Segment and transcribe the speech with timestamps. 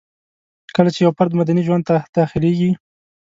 [0.75, 2.71] کله چي يو فرد مدني ژوند ته داخليږي